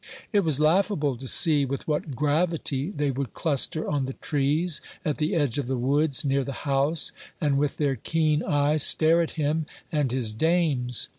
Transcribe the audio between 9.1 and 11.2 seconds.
at him and his dames.